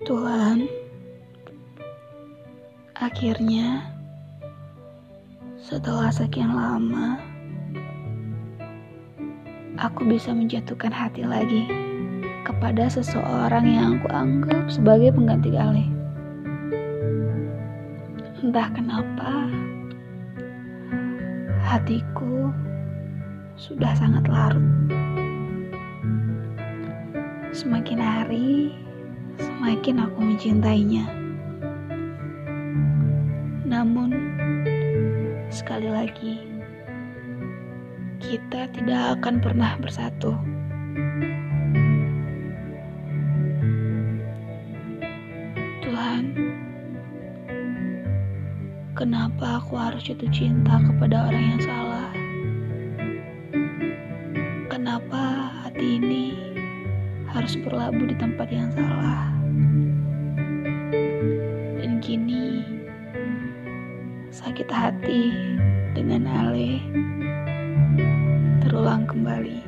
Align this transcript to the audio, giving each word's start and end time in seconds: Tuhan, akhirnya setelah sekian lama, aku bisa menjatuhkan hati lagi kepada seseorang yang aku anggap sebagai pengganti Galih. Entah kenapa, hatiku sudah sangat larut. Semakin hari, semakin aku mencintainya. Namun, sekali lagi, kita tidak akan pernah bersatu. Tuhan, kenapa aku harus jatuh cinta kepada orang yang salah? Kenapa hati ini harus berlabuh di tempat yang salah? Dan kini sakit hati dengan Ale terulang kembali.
Tuhan, 0.00 0.64
akhirnya 2.96 3.84
setelah 5.60 6.08
sekian 6.08 6.56
lama, 6.56 7.20
aku 9.76 10.08
bisa 10.08 10.32
menjatuhkan 10.32 10.88
hati 10.88 11.28
lagi 11.28 11.68
kepada 12.48 12.88
seseorang 12.88 13.68
yang 13.68 14.00
aku 14.00 14.08
anggap 14.08 14.72
sebagai 14.72 15.12
pengganti 15.12 15.52
Galih. 15.52 15.88
Entah 18.40 18.72
kenapa, 18.72 19.52
hatiku 21.60 22.48
sudah 23.60 23.92
sangat 24.00 24.24
larut. 24.32 24.64
Semakin 27.52 28.00
hari, 28.00 28.72
semakin 29.40 30.04
aku 30.04 30.18
mencintainya. 30.20 31.08
Namun, 33.64 34.12
sekali 35.48 35.88
lagi, 35.88 36.44
kita 38.20 38.68
tidak 38.76 39.18
akan 39.18 39.40
pernah 39.40 39.74
bersatu. 39.80 40.36
Tuhan, 45.80 46.24
kenapa 48.92 49.64
aku 49.64 49.74
harus 49.80 50.04
jatuh 50.04 50.30
cinta 50.30 50.76
kepada 50.78 51.30
orang 51.32 51.44
yang 51.56 51.62
salah? 51.64 52.10
Kenapa 54.70 55.22
hati 55.66 55.98
ini 55.98 56.24
harus 57.30 57.54
berlabuh 57.62 58.06
di 58.10 58.16
tempat 58.18 58.48
yang 58.50 58.70
salah? 58.74 59.30
Dan 61.78 62.02
kini 62.02 62.66
sakit 64.34 64.66
hati 64.66 65.30
dengan 65.94 66.26
Ale 66.26 66.82
terulang 68.62 69.06
kembali. 69.06 69.62